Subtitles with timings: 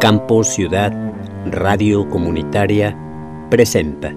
[0.00, 0.92] Campo Ciudad
[1.44, 2.96] Radio Comunitaria
[3.50, 4.14] presenta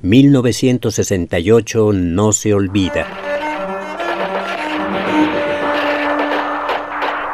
[0.00, 3.08] 1968 no se olvida.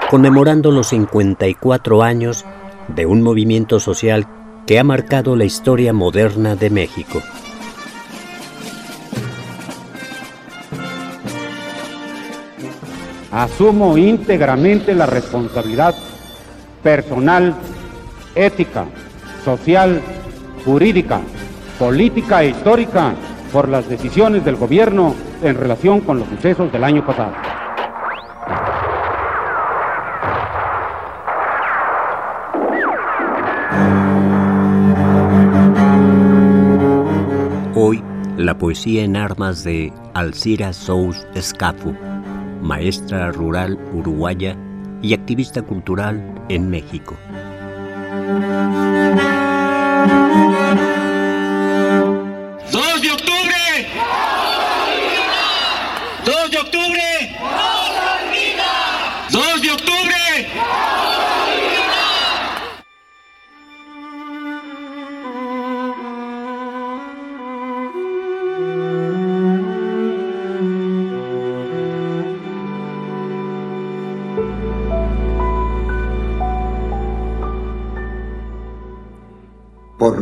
[0.08, 2.46] Conmemorando los 54 años
[2.88, 4.26] de un movimiento social
[4.66, 7.20] que ha marcado la historia moderna de México.
[13.30, 15.94] Asumo íntegramente la responsabilidad
[16.82, 17.54] personal,
[18.34, 18.86] ética,
[19.44, 20.00] social,
[20.64, 21.20] jurídica,
[21.78, 23.14] política e histórica
[23.52, 27.32] por las decisiones del gobierno en relación con los sucesos del año pasado.
[37.74, 38.02] Hoy,
[38.36, 41.94] la poesía en armas de Alcira Sous Escafu,
[42.60, 44.56] maestra rural uruguaya
[45.02, 47.16] y activista cultural en México.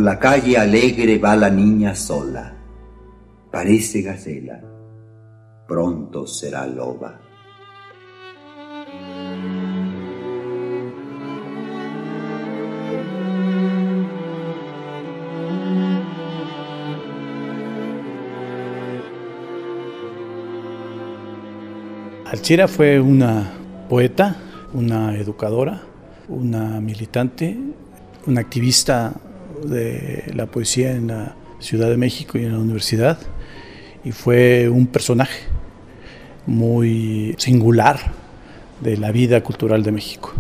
[0.07, 2.55] La calle alegre va la niña sola,
[3.51, 4.61] parece gacela,
[5.67, 7.19] pronto será loba.
[22.27, 23.51] Alchira fue una
[23.89, 24.37] poeta,
[24.73, 25.83] una educadora,
[26.29, 27.59] una militante,
[28.25, 29.13] una activista
[29.67, 33.19] de la poesía en la Ciudad de México y en la universidad
[34.05, 35.41] y fue un personaje
[36.47, 38.13] muy singular
[38.81, 40.33] de la vida cultural de México.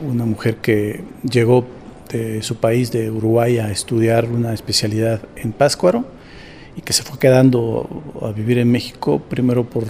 [0.00, 1.66] Una mujer que llegó
[2.08, 6.06] de su país, de Uruguay, a estudiar una especialidad en Páscuaro
[6.76, 9.84] y que se fue quedando a vivir en México, primero por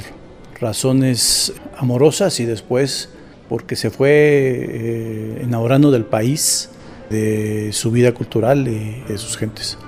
[0.61, 3.11] razones amorosas y después
[3.49, 6.71] porque se fue eh, enamorando del país,
[7.11, 9.79] de su vida cultural y de sus gentes.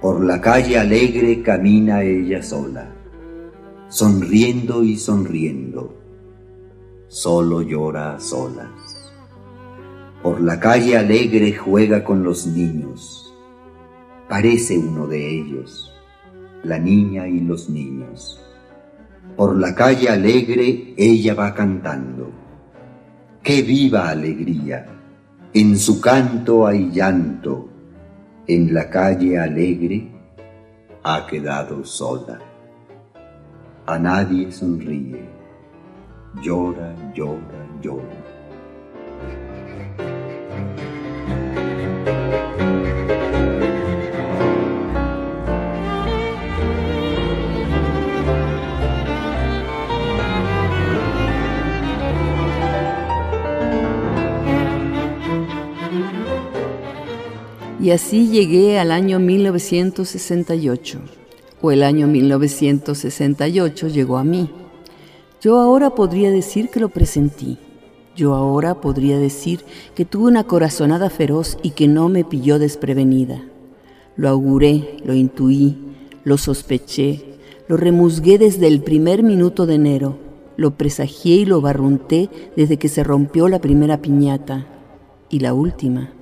[0.00, 2.94] Por la calle alegre camina ella sola,
[3.88, 5.96] sonriendo y sonriendo,
[7.08, 9.12] solo llora a solas.
[10.22, 13.34] Por la calle alegre juega con los niños,
[14.28, 15.92] parece uno de ellos,
[16.62, 18.47] la niña y los niños.
[19.38, 22.28] Por la calle alegre ella va cantando.
[23.40, 24.84] ¡Qué viva alegría!
[25.54, 27.68] En su canto hay llanto.
[28.48, 30.08] En la calle alegre
[31.04, 32.40] ha quedado sola.
[33.86, 35.24] A nadie sonríe.
[36.42, 38.27] Llora, llora, llora.
[57.88, 60.98] Y así llegué al año 1968,
[61.62, 64.50] o el año 1968 llegó a mí.
[65.40, 67.56] Yo ahora podría decir que lo presentí.
[68.14, 69.60] Yo ahora podría decir
[69.94, 73.42] que tuve una corazonada feroz y que no me pilló desprevenida.
[74.16, 75.78] Lo auguré, lo intuí,
[76.24, 77.38] lo sospeché,
[77.68, 80.18] lo remusgué desde el primer minuto de enero,
[80.58, 84.66] lo presagié y lo barrunté desde que se rompió la primera piñata
[85.30, 86.12] y la última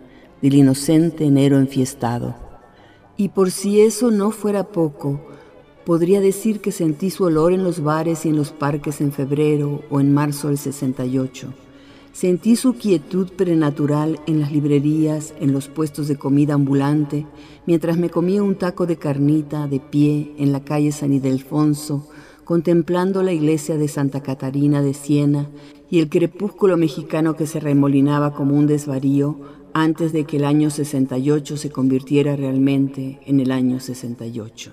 [0.47, 2.37] del inocente enero enfiestado.
[3.17, 5.21] Y por si eso no fuera poco,
[5.85, 9.83] podría decir que sentí su olor en los bares y en los parques en febrero
[9.91, 11.53] o en marzo del 68.
[12.13, 17.27] Sentí su quietud prenatural en las librerías, en los puestos de comida ambulante,
[17.67, 22.07] mientras me comía un taco de carnita de pie en la calle San Ildefonso,
[22.45, 25.49] contemplando la iglesia de Santa Catarina de Siena
[25.91, 30.71] y el crepúsculo mexicano que se remolinaba como un desvarío antes de que el año
[30.71, 34.71] 68 se convirtiera realmente en el año 68.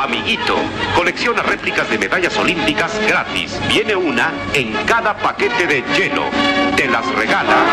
[0.00, 0.54] Amiguito,
[0.96, 3.60] colecciona réplicas de medallas olímpicas gratis.
[3.68, 6.22] Viene una en cada paquete de hielo.
[6.74, 7.66] Te las regala.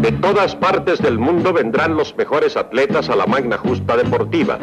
[0.00, 4.60] De todas partes del mundo vendrán los mejores atletas a la magna justa deportiva.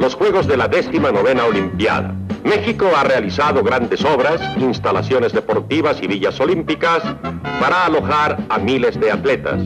[0.00, 2.12] los Juegos de la décima novena Olimpiada.
[2.46, 7.02] México ha realizado grandes obras, instalaciones deportivas y villas olímpicas
[7.60, 9.60] para alojar a miles de atletas.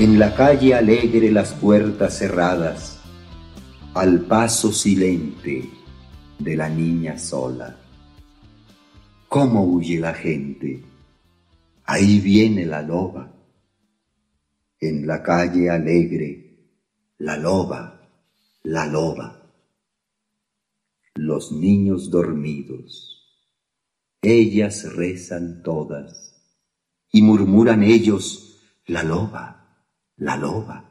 [0.00, 2.98] En la calle alegre las puertas cerradas,
[3.94, 5.70] al paso silente
[6.36, 7.78] de la niña sola.
[9.28, 10.82] ¿Cómo huye la gente?
[11.84, 13.32] Ahí viene la loba.
[14.80, 16.58] En la calle alegre,
[17.18, 18.10] la loba,
[18.64, 19.48] la loba.
[21.14, 23.30] Los niños dormidos,
[24.20, 26.34] ellas rezan todas
[27.12, 29.63] y murmuran ellos, la loba
[30.16, 30.84] la loba.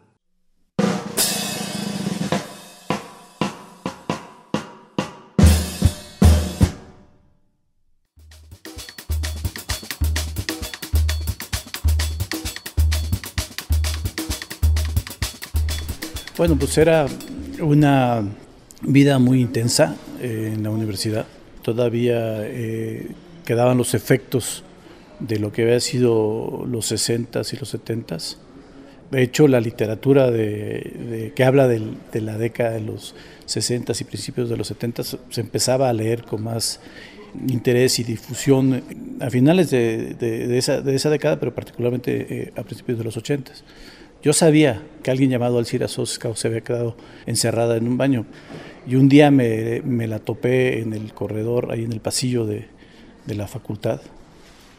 [16.36, 17.06] Bueno, pues era
[17.62, 18.22] una
[18.81, 21.25] vida muy intensa eh, en la universidad.
[21.62, 23.12] Todavía eh,
[23.46, 24.64] quedaban los efectos
[25.20, 28.38] de lo que había sido los 60s y los 70s
[29.11, 33.15] de hecho, la literatura de, que habla de la década de los
[33.45, 36.79] 60 y principios de los 70 se empezaba a leer con más
[37.47, 38.83] interés y difusión
[39.19, 43.51] a finales de, esa, década, pero particularmente eh, a principios de los 80.
[44.21, 46.95] Yo sabía que alguien llamado Alcira Sosca se había quedado
[47.25, 48.25] encerrada en un baño
[48.88, 52.67] y un día me, me la topé en el corredor, ahí en el pasillo de,
[53.25, 54.01] de la facultad,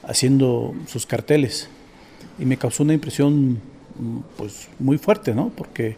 [0.03, 1.69] haciendo sus carteles
[2.39, 3.61] y me causó una impresión
[4.37, 5.51] pues muy fuerte, ¿no?
[5.55, 5.97] Porque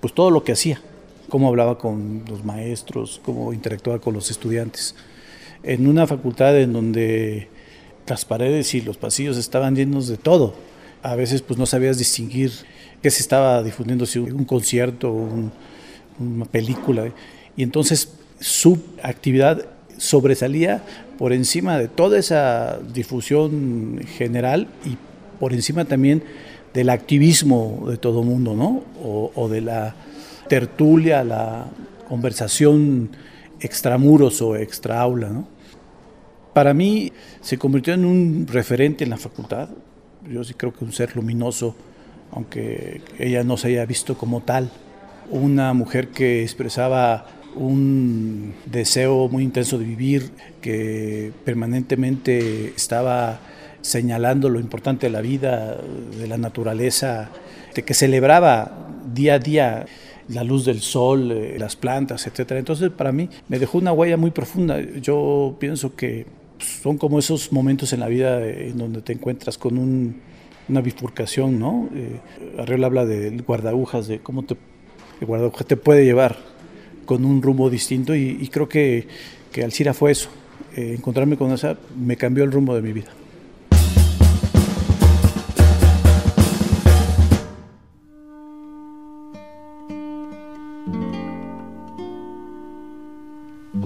[0.00, 0.80] pues todo lo que hacía,
[1.28, 4.94] cómo hablaba con los maestros, cómo interactuaba con los estudiantes.
[5.62, 7.48] En una facultad en donde
[8.06, 10.54] las paredes y los pasillos estaban llenos de todo.
[11.02, 12.52] A veces pues no sabías distinguir
[13.02, 15.28] qué se estaba difundiendo, si un concierto o
[16.18, 17.12] una película.
[17.56, 19.66] Y entonces su actividad
[19.96, 20.82] sobresalía
[21.18, 24.96] por encima de toda esa difusión general y
[25.40, 26.22] por encima también
[26.74, 28.82] del activismo de todo mundo, ¿no?
[29.02, 29.94] O, de la
[30.48, 31.66] tertulia, la
[32.08, 33.10] conversación
[33.60, 35.48] extramuros o extra aula, ¿no?
[36.52, 39.68] Para mí se convirtió en un referente en la facultad.
[40.28, 41.76] Yo sí creo que un ser luminoso,
[42.32, 44.70] aunque ella no se haya visto como tal.
[45.30, 53.40] Una mujer que expresaba un deseo muy intenso de vivir, que permanentemente estaba
[53.80, 55.76] señalando lo importante de la vida,
[56.18, 57.30] de la naturaleza,
[57.74, 59.86] de que celebraba día a día
[60.28, 62.52] la luz del sol, eh, las plantas, etc.
[62.52, 64.80] Entonces, para mí me dejó una huella muy profunda.
[64.80, 66.26] Yo pienso que
[66.58, 69.78] son como esos momentos en la vida en donde te encuentras con
[70.68, 71.88] una bifurcación, ¿no?
[71.94, 72.20] Eh,
[72.58, 74.56] habla del guardagujas, de cómo te,
[75.20, 76.36] el guardagujas te puede llevar
[77.06, 79.06] con un rumbo distinto y, creo que,
[79.50, 80.28] que Alcira fue eso.
[80.76, 83.08] Eh, encontrarme con esa me cambió el rumbo de mi vida.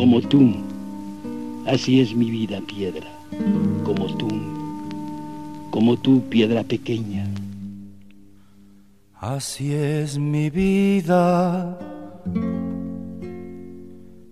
[0.03, 0.53] Como tú.
[1.65, 3.07] Así es mi vida, piedra,
[3.85, 4.29] como tú,
[5.71, 7.25] como tú, piedra pequeña.
[9.15, 11.79] Así es mi vida,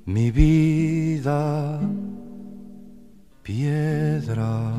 [0.06, 1.78] mi vida,
[3.44, 4.74] piedra,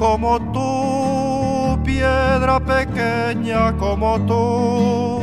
[0.00, 5.20] como tú, piedra pequeña como tú,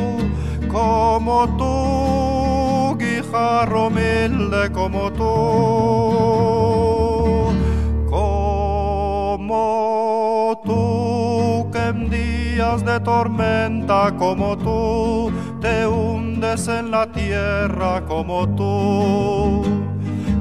[0.70, 5.24] como tú, guijarro humilde como tú,
[9.38, 9.50] como
[10.64, 19.87] tú que en días de tormenta como tú te hundes en la tierra como tú,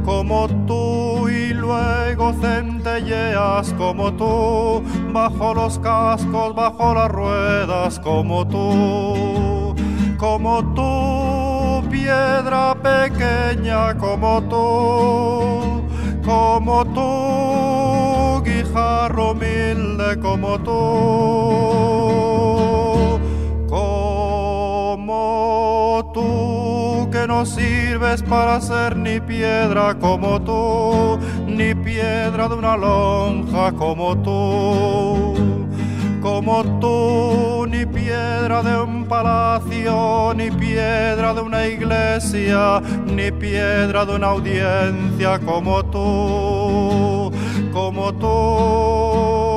[0.07, 9.75] como tú y luego centelleas como tú, bajo los cascos, bajo las ruedas como tú,
[10.17, 15.83] como tú, piedra pequeña como tú,
[16.23, 20.71] como tú, guijarro humilde como tú,
[23.67, 25.11] como
[26.13, 34.15] tú no sirves para ser ni piedra como tú, ni piedra de una lonja como
[34.17, 35.47] tú
[36.27, 44.15] como tú, ni piedra de un palacio, ni piedra de una iglesia, ni piedra de
[44.15, 47.31] una audiencia como tú,
[47.71, 49.56] como tú.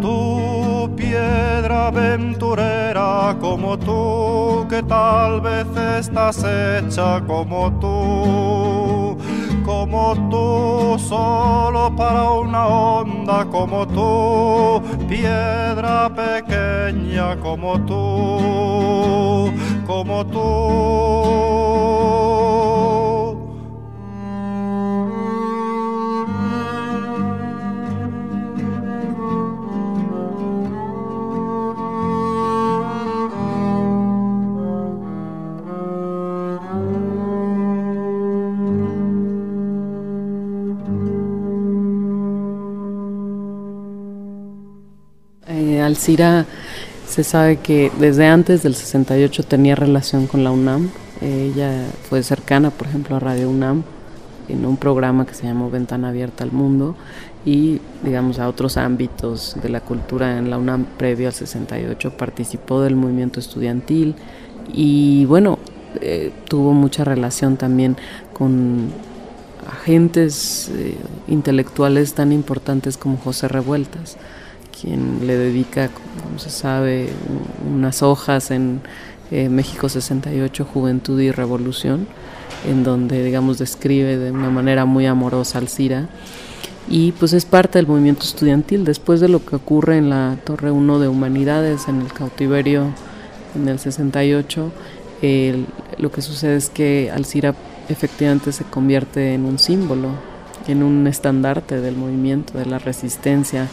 [0.00, 5.66] Tú, piedra aventurera, como tú, que tal vez
[5.98, 9.16] estás hecha como tú,
[9.64, 19.50] como tú, solo para una onda, como tú, piedra pequeña, como tú,
[19.86, 21.46] como tú.
[45.96, 46.44] Alcira
[47.08, 50.90] se sabe que desde antes del 68 tenía relación con la UNAM.
[51.22, 53.82] Ella fue cercana, por ejemplo, a Radio UNAM
[54.50, 56.96] en un programa que se llamó Ventana Abierta al Mundo
[57.46, 62.10] y, digamos, a otros ámbitos de la cultura en la UNAM previo al 68.
[62.18, 64.16] Participó del movimiento estudiantil
[64.74, 65.58] y, bueno,
[66.02, 67.96] eh, tuvo mucha relación también
[68.34, 68.90] con
[69.66, 70.94] agentes eh,
[71.26, 74.18] intelectuales tan importantes como José Revueltas
[74.80, 75.88] quien le dedica,
[76.22, 77.08] como se sabe,
[77.72, 78.80] unas hojas en
[79.30, 82.06] eh, México 68, Juventud y Revolución,
[82.68, 86.08] en donde, digamos, describe de una manera muy amorosa al Cira.
[86.88, 88.84] Y pues es parte del movimiento estudiantil.
[88.84, 92.92] Después de lo que ocurre en la Torre 1 de Humanidades, en el cautiverio
[93.56, 94.70] en el 68,
[95.98, 97.54] lo que sucede es que Alcira
[97.88, 100.10] efectivamente se convierte en un símbolo,
[100.68, 103.68] en un estandarte del movimiento, de la resistencia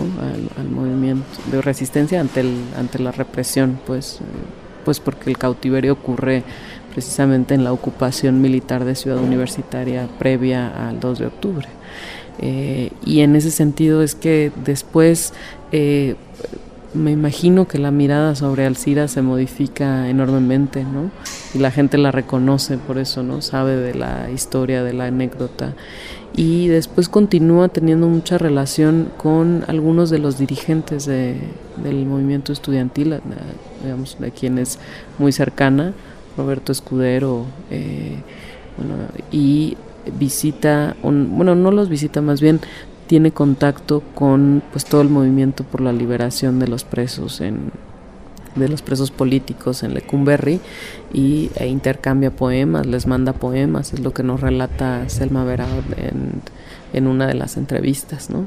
[0.00, 4.20] al, movimiento de resistencia ante, el, ante la represión, pues,
[4.84, 6.42] pues porque el cautiverio ocurre
[6.92, 11.68] precisamente en la ocupación militar de Ciudad Universitaria previa al 2 de octubre.
[12.38, 15.32] Eh, y en ese sentido es que después
[15.72, 16.16] eh,
[16.94, 21.10] me imagino que la mirada sobre Alcira se modifica enormemente, ¿no?
[21.52, 23.42] Y la gente la reconoce por eso, ¿no?
[23.42, 25.74] Sabe de la historia, de la anécdota
[26.36, 31.36] y después continúa teniendo mucha relación con algunos de los dirigentes de,
[31.82, 33.20] del movimiento estudiantil,
[33.82, 34.78] digamos, de quien es
[35.18, 35.92] muy cercana,
[36.36, 38.16] Roberto Escudero, eh,
[38.76, 38.94] bueno,
[39.30, 39.76] y
[40.18, 42.60] visita, bueno, no los visita, más bien
[43.06, 47.70] tiene contacto con pues todo el movimiento por la liberación de los presos en
[48.54, 50.60] de los presos políticos en Lecumberri
[51.12, 56.42] y e intercambia poemas, les manda poemas, es lo que nos relata Selma Vera en,
[56.92, 58.46] en una de las entrevistas, ¿no?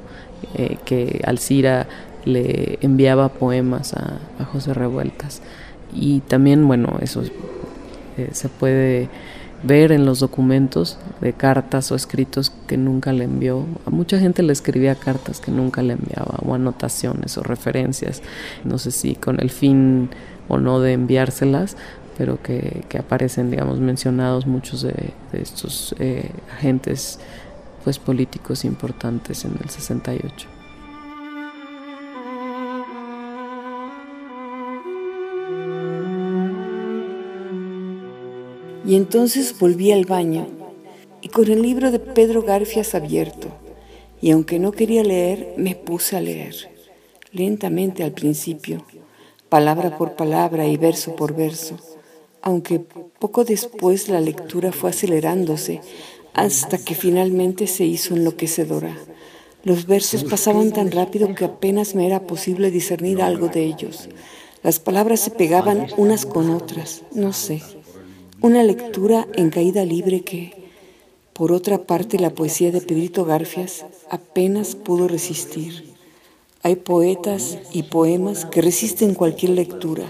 [0.55, 1.87] Eh, que Alcira
[2.25, 5.41] le enviaba poemas a, a, José Revueltas.
[5.93, 7.23] Y también, bueno, eso
[8.17, 9.09] eh, se puede
[9.63, 13.65] ver en los documentos de cartas o escritos que nunca le envió.
[13.85, 18.21] A mucha gente le escribía cartas que nunca le enviaba, o anotaciones o referencias,
[18.63, 20.09] no sé si con el fin
[20.47, 21.75] o no de enviárselas,
[22.17, 27.19] pero que, aparecen, digamos, mencionados muchos de, estos eh, agentes
[27.83, 30.56] pues, políticos importantes en el 68.
[38.87, 40.47] Y entonces volví al baño
[41.21, 43.49] y con el libro de Pedro Garfias abierto,
[44.21, 46.55] y aunque no quería leer, me puse a leer,
[47.33, 48.85] lentamente al principio,
[49.49, 51.75] palabra por palabra y verso por verso,
[52.41, 55.81] aunque poco después la lectura fue acelerándose
[56.33, 58.95] hasta que finalmente se hizo enloquecedora.
[59.65, 64.07] Los versos pasaban tan rápido que apenas me era posible discernir algo de ellos.
[64.63, 67.61] Las palabras se pegaban unas con otras, no sé.
[68.39, 70.53] Una lectura en caída libre que,
[71.33, 75.95] por otra parte, la poesía de Pedrito Garfias apenas pudo resistir.
[76.61, 80.05] Hay poetas y poemas que resisten cualquier lectura,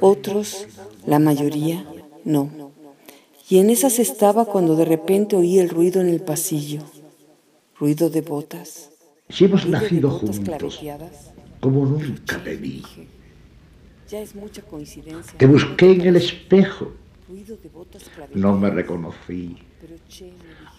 [0.00, 0.66] otros,
[1.06, 1.86] la mayoría,
[2.24, 2.50] no.
[3.48, 6.82] Y en esas estaba cuando de repente oí el ruido en el pasillo,
[7.80, 8.90] ruido de botas.
[9.30, 10.78] Si hemos nacido juntos,
[11.60, 12.82] como nunca te vi.
[14.10, 15.38] Ya es mucha coincidencia.
[15.38, 16.92] Te busqué en el espejo
[18.34, 19.56] no me reconocí.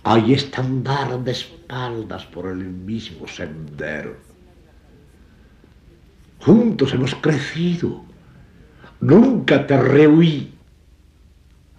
[0.04, 4.16] Ahí está andar de espaldas por el mismo sendero.
[6.39, 8.04] Juntos hemos crecido.
[9.01, 10.54] Nunca te rehuí.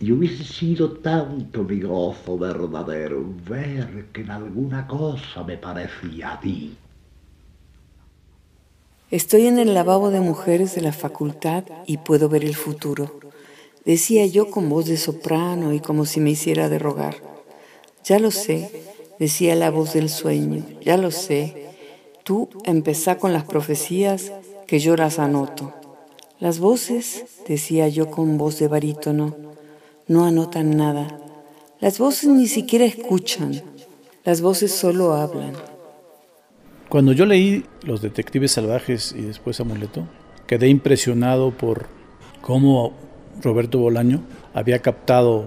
[0.00, 6.40] Y hubiese sido tanto mi gozo verdadero ver que en alguna cosa me parecía a
[6.40, 6.76] ti.
[9.10, 13.27] Estoy en el lavabo de mujeres de la facultad y puedo ver el futuro
[13.88, 17.16] decía yo con voz de soprano y como si me hiciera de rogar.
[18.04, 18.70] Ya lo sé,
[19.18, 21.70] decía la voz del sueño, ya lo sé.
[22.22, 24.30] Tú empezá con las profecías
[24.66, 25.72] que yo las anoto.
[26.38, 29.34] Las voces, decía yo con voz de barítono,
[30.06, 31.18] no anotan nada.
[31.80, 33.62] Las voces ni siquiera escuchan.
[34.22, 35.54] Las voces solo hablan.
[36.90, 40.06] Cuando yo leí Los Detectives Salvajes y después Amuleto,
[40.46, 41.86] quedé impresionado por
[42.42, 43.07] cómo
[43.42, 44.22] Roberto Bolaño
[44.54, 45.46] había captado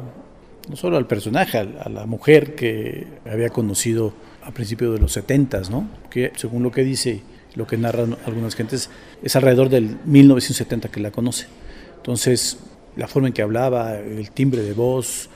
[0.69, 5.62] no solo al personaje, a, la mujer que había conocido a principios de los 70,
[5.69, 5.89] ¿no?
[6.10, 7.21] que según lo que dice,
[7.56, 8.89] lo que narran algunas gentes,
[9.21, 11.47] es alrededor del 1970 que la conoce.
[11.97, 12.60] Entonces,
[12.95, 15.30] la forma en que hablaba, el timbre de voz,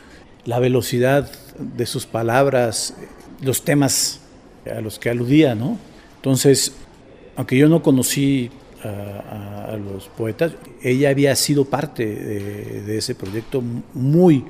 [0.45, 2.95] la velocidad de sus palabras,
[3.41, 4.21] los temas
[4.65, 5.77] a los que aludía, ¿no?
[6.17, 6.73] Entonces,
[7.35, 8.49] aunque yo no conocí
[8.85, 10.53] a, los poetas.
[10.81, 13.61] Ella había sido parte de, ese proyecto
[13.93, 14.45] muy,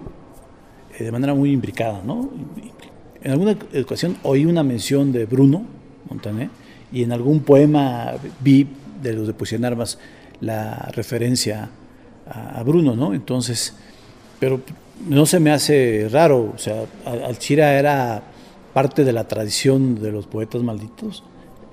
[0.97, 2.01] eh, de manera muy imbricada.
[2.05, 2.29] ¿no?
[3.21, 5.65] En alguna ocasión oí una mención de Bruno
[6.09, 6.49] Montané
[6.91, 8.67] y en algún poema vi
[9.01, 9.97] de los de Poesía en Armas
[10.41, 11.69] la referencia
[12.27, 13.13] a, Bruno, ¿no?
[13.13, 13.73] Entonces,
[14.39, 14.61] pero
[15.07, 18.23] no se me hace raro, o sea, Alchira era
[18.73, 21.23] parte de la tradición de los poetas malditos.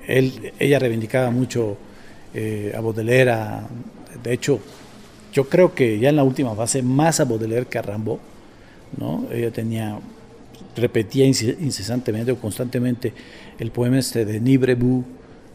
[0.06, 1.76] Él, ella reivindicaba mucho
[2.34, 3.34] eh, a Baudelaire,
[4.22, 4.60] de hecho,
[5.32, 8.20] yo creo que ya en la última fase más a Baudelaire que a Rambo,
[8.98, 9.26] ¿no?
[9.32, 9.98] Ella tenía,
[10.76, 13.12] repetía incesantemente o constantemente
[13.58, 15.04] el poema este de Nibrebu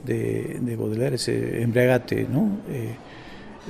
[0.06, 2.60] de, de Baudelaire, ese embriágate, ¿no?
[2.70, 2.96] Eh,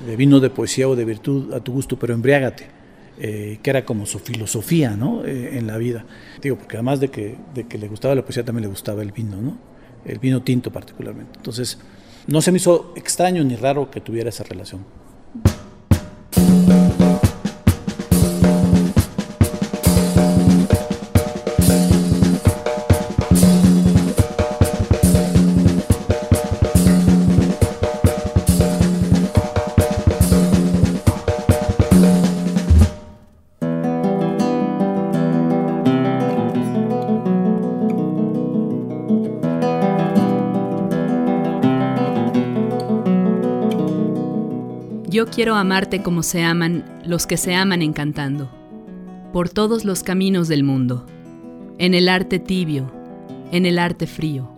[0.05, 2.77] de vino de poesía o de virtud a tu gusto, pero embriágate.
[3.19, 5.25] Eh, que era como su filosofía ¿no?
[5.25, 6.05] en la vida.
[6.39, 9.11] Digo, porque además de que, de que le gustaba la poesía, también le gustaba el
[9.11, 9.57] vino, ¿no?
[10.05, 11.31] el vino tinto particularmente.
[11.37, 11.79] Entonces,
[12.27, 14.85] no se me hizo extraño ni raro que tuviera esa relación.
[45.17, 48.51] Yo quiero amarte como se aman los que se aman encantando,
[49.33, 51.07] por todos los caminos del mundo,
[51.79, 52.91] en el arte tibio,
[53.51, 54.53] en el arte frío.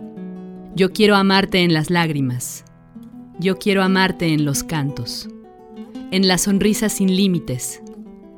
[0.76, 2.66] Yo quiero amarte en las lágrimas,
[3.38, 5.30] yo quiero amarte en los cantos,
[6.10, 7.80] en la sonrisa sin límites,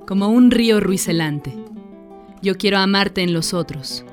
[0.06, 1.52] como un río ruiselante.
[2.40, 4.04] Yo quiero amarte en los otros,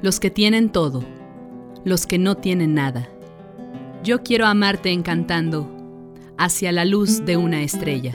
[0.00, 1.04] los que tienen todo,
[1.84, 3.10] los que no tienen nada.
[4.02, 5.75] Yo quiero amarte encantando
[6.38, 8.12] hacia la luz de una estrella.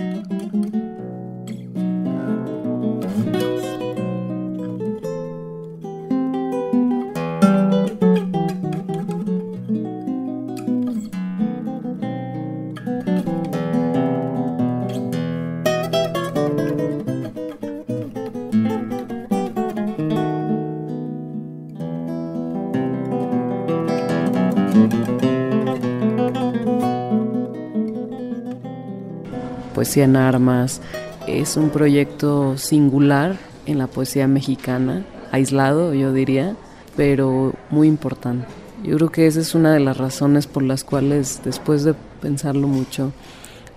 [29.82, 30.80] Poesía en armas.
[31.26, 36.56] Es un proyecto singular en la poesía mexicana, aislado yo diría,
[36.96, 38.46] pero muy importante.
[38.84, 42.68] Yo creo que esa es una de las razones por las cuales, después de pensarlo
[42.68, 43.12] mucho,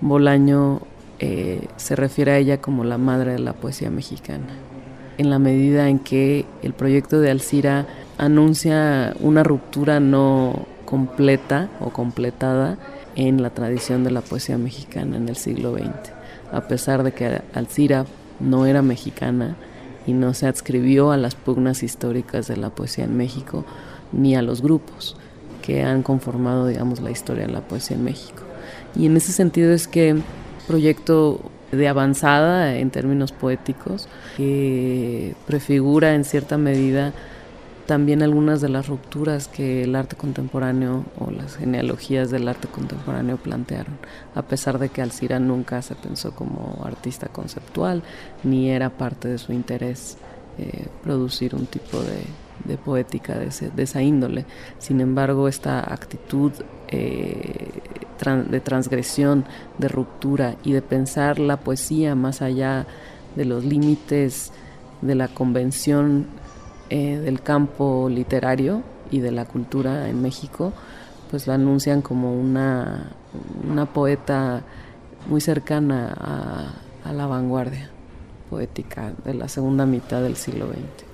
[0.02, 0.82] Bolaño
[1.20, 4.44] eh, se refiere a ella como la madre de la poesía mexicana,
[5.16, 7.86] en la medida en que el proyecto de Alcira
[8.18, 12.76] anuncia una ruptura no completa o completada
[13.16, 16.12] en la tradición de la poesía mexicana en el siglo XX.
[16.52, 18.06] A pesar de que Alcira
[18.40, 19.56] no era mexicana
[20.06, 23.64] y no se adscribió a las pugnas históricas de la poesía en México
[24.12, 25.16] ni a los grupos
[25.62, 28.42] que han conformado, digamos, la historia de la poesía en México.
[28.94, 30.16] Y en ese sentido es que
[30.66, 31.40] proyecto
[31.72, 37.12] de avanzada en términos poéticos que prefigura en cierta medida
[37.86, 43.36] también algunas de las rupturas que el arte contemporáneo o las genealogías del arte contemporáneo
[43.36, 43.98] plantearon,
[44.34, 48.02] a pesar de que Alcira nunca se pensó como artista conceptual,
[48.42, 50.16] ni era parte de su interés
[50.56, 53.50] eh, producir un tipo de, poética de,
[53.82, 54.46] esa índole.
[54.78, 56.52] Sin embargo, esta actitud
[56.88, 57.70] eh,
[58.48, 59.44] de transgresión,
[59.76, 62.86] de ruptura y de pensar la poesía más allá
[63.36, 64.52] de los límites
[65.02, 66.26] de la convención
[66.96, 70.72] eh, del campo literario y de la cultura en México,
[71.28, 73.10] pues la anuncian como una,
[73.68, 74.62] una poeta
[75.28, 77.90] muy cercana a, a la vanguardia
[78.48, 81.04] poética de la segunda mitad del siglo XX.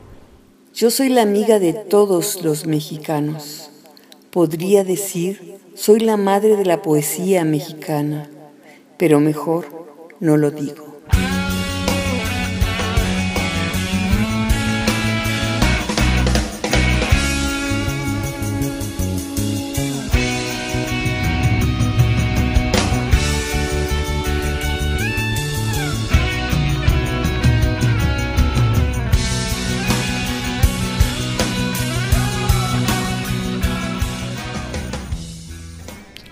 [0.75, 3.71] Yo soy la amiga de todos los mexicanos.
[4.31, 8.29] Podría decir, soy la madre de la poesía mexicana,
[8.99, 9.65] pero mejor
[10.21, 10.90] no lo digo.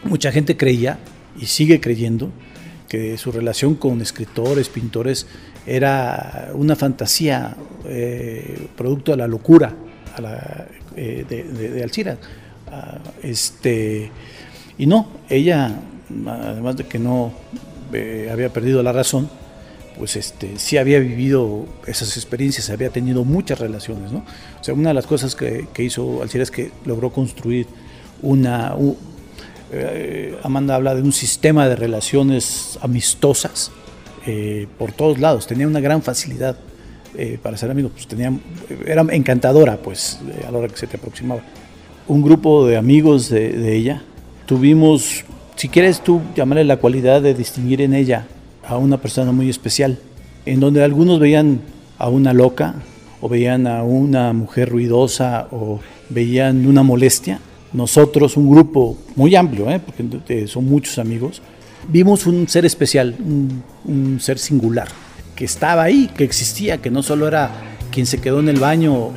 [0.08, 0.98] Mucha gente creía
[1.40, 2.30] y sigue creyendo
[2.88, 5.26] que su relación con escritores, pintores,
[5.66, 9.74] era una fantasía eh, producto de la locura
[10.96, 12.16] eh, de, Alcira.
[12.70, 14.10] Ah, este,
[14.78, 15.80] y no, ella,
[16.26, 17.32] además de que no
[17.92, 19.28] eh, había perdido la razón,
[19.98, 24.10] pues este, sí había vivido esas experiencias, había tenido muchas relaciones.
[24.12, 27.66] O sea, una de las cosas que, que hizo Alcira es que logró construir
[28.22, 28.74] una,
[29.70, 33.70] eh, Amanda habla de un sistema de relaciones amistosas
[34.26, 35.46] eh, por todos lados.
[35.46, 36.56] Tenía una gran facilidad
[37.16, 37.92] eh, para ser amigos.
[37.92, 38.32] Pues tenía,
[38.86, 41.42] era encantadora, pues, a la hora que se te aproximaba.
[42.06, 44.02] Un grupo de amigos de, ella.
[44.46, 45.24] Tuvimos,
[45.56, 48.26] si quieres tú llamarle la cualidad de distinguir en ella
[48.66, 49.98] a una persona muy especial,
[50.46, 51.60] en donde algunos veían
[51.98, 52.76] a una loca
[53.20, 57.40] o veían a una mujer ruidosa o veían una molestia
[57.72, 59.80] nosotros, un grupo muy amplio, ¿eh?
[59.80, 61.42] porque son muchos amigos,
[61.88, 63.16] vimos un ser especial,
[63.84, 64.88] un, ser singular,
[65.36, 67.50] que estaba ahí, que existía, que no solo era
[67.90, 69.12] quien se quedó en el baño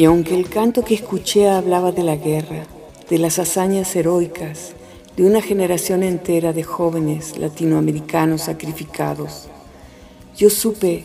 [0.00, 2.64] Y aunque el canto que escuché hablaba de la guerra,
[3.10, 4.72] de las hazañas heroicas,
[5.20, 9.48] de una generación entera de jóvenes latinoamericanos sacrificados.
[10.34, 11.04] Yo supe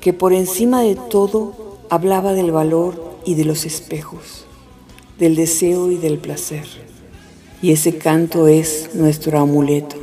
[0.00, 4.46] que por encima de todo hablaba del valor y de los espejos,
[5.18, 6.64] del deseo y del placer.
[7.60, 10.01] Y ese canto es nuestro amuleto.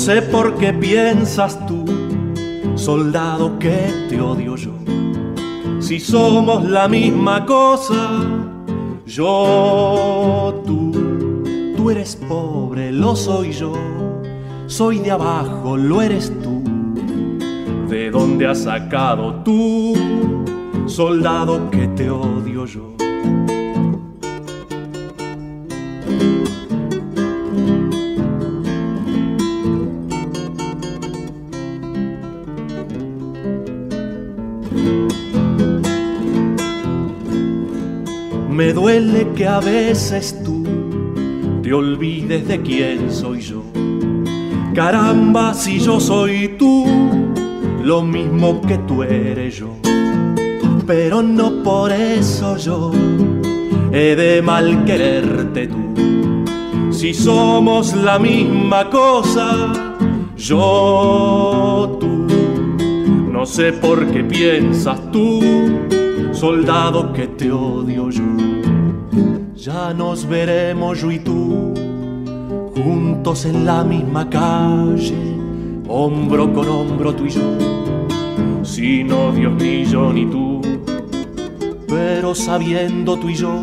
[0.00, 1.84] Sé por qué piensas tú,
[2.74, 4.72] soldado, que te odio yo.
[5.78, 8.08] Si somos la misma cosa,
[9.04, 10.90] yo, tú,
[11.76, 13.74] tú eres pobre, lo soy yo.
[14.66, 16.62] Soy de abajo, lo eres tú.
[17.90, 19.92] ¿De dónde has sacado tú,
[20.86, 22.99] soldado, que te odio yo?
[39.40, 40.62] Que a veces tú
[41.62, 43.62] te olvides de quién soy yo.
[44.74, 46.84] Caramba, si yo soy tú,
[47.82, 49.78] lo mismo que tú eres yo.
[50.86, 52.90] pero no por eso yo
[53.90, 56.92] he de mal quererte tú.
[56.92, 59.72] Si somos la misma cosa,
[60.36, 62.26] yo tú,
[63.32, 65.40] no sé por qué piensas tú,
[66.32, 68.69] soldado que te odio yo.
[69.54, 71.74] Ya nos veremos yo y tú,
[72.74, 75.14] juntos en la misma calle,
[75.88, 77.42] hombro con hombro tú y yo,
[78.62, 80.60] sin odios ni yo ni tú,
[81.88, 83.62] pero sabiendo tú y yo,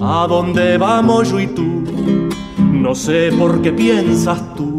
[0.00, 1.84] a dónde vamos yo y tú,
[2.58, 4.78] no sé por qué piensas tú,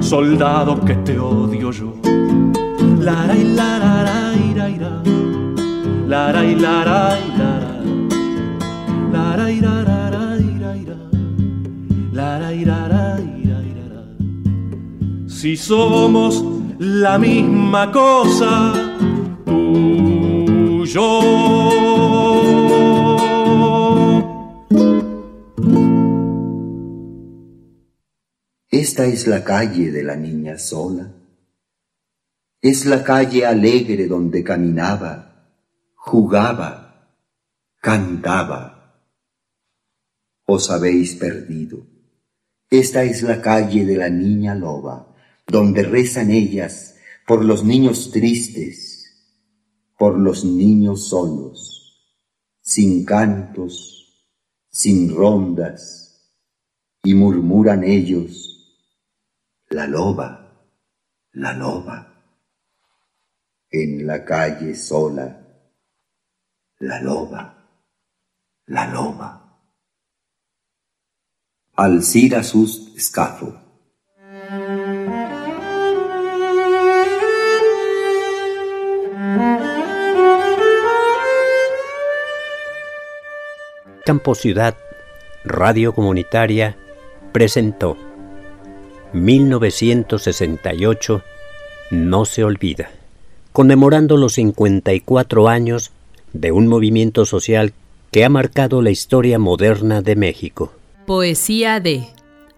[0.00, 1.94] soldado que te odio yo.
[3.00, 4.94] Laray, laray, laray, laray,
[6.06, 7.65] laray, laray, laray.
[15.46, 16.44] Si somos
[16.80, 18.72] la misma cosa,
[19.44, 21.20] tú yo.
[28.68, 31.12] Esta es la calle de la niña sola.
[32.60, 35.52] Es la calle alegre donde caminaba,
[35.94, 37.12] jugaba,
[37.80, 38.75] cantaba
[40.46, 41.86] os habéis perdido.
[42.70, 45.14] Esta es la calle de la niña loba,
[45.46, 48.96] donde rezan ellas por los niños tristes,
[49.98, 52.10] por los niños solos,
[52.60, 54.28] sin cantos,
[54.70, 56.06] sin rondas,
[57.02, 58.52] y murmuran ellos,
[59.68, 60.70] la loba,
[61.32, 62.24] la loba,
[63.70, 65.68] en la calle sola,
[66.78, 67.68] la loba,
[68.66, 69.45] la loba.
[71.78, 73.54] Alcira sus Scafo.
[84.06, 84.74] Campo Ciudad,
[85.44, 86.78] Radio Comunitaria,
[87.32, 87.98] presentó
[89.12, 91.22] 1968
[91.90, 92.88] No se olvida,
[93.52, 95.92] conmemorando los 54 años
[96.32, 97.74] de un movimiento social
[98.10, 100.72] que ha marcado la historia moderna de México.
[101.06, 102.08] Poesía de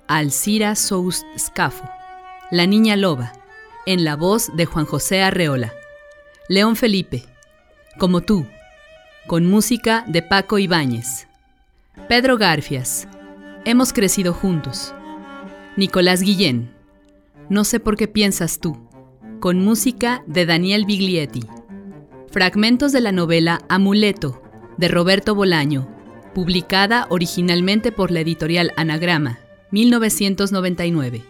[0.07, 1.87] Alcira Soust Scafo,
[2.51, 3.35] La Niña Loba,
[3.85, 5.75] en la voz de Juan José Arreola.
[6.49, 7.25] León Felipe,
[7.99, 8.47] Como tú,
[9.27, 11.29] con música de Paco Ibáñez.
[12.09, 13.07] Pedro Garfias,
[13.67, 14.95] Hemos crecido juntos.
[15.77, 16.73] Nicolás Guillén,
[17.51, 18.79] No sé por qué piensas tú,
[19.41, 21.45] con música de Daniel Biglietti.
[22.31, 24.43] Fragmentos de la novela Amuleto,
[24.79, 25.98] de Roberto Bolaño,
[26.39, 29.41] publicada originalmente por la editorial Anagrama,
[29.73, 31.25] 1999.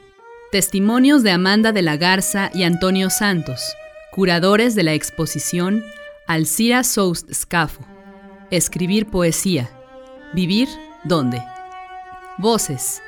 [0.52, 3.74] Testimonios de Amanda de la Garza y Antonio Santos,
[4.12, 5.82] curadores de la exposición
[6.26, 7.86] Alcira Soust Scafo.
[8.50, 9.70] Escribir poesía.
[10.34, 10.68] Vivir
[11.04, 11.42] dónde.
[12.36, 13.00] Voces.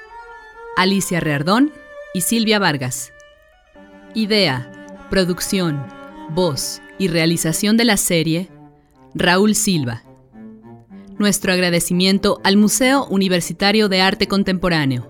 [0.78, 1.70] Alicia Reardón
[2.14, 3.12] y Silvia Vargas.
[4.14, 4.72] Idea,
[5.10, 5.84] producción,
[6.30, 8.48] voz y realización de la serie,
[9.14, 10.04] Raúl Silva.
[11.20, 15.06] Nuestro agradecimiento al Museo Universitario de Arte Contemporáneo.